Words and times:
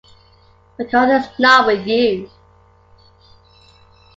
Because 0.79 1.25
is 1.27 1.39
not 1.39 1.67
with 1.67 1.85
you. 1.85 2.27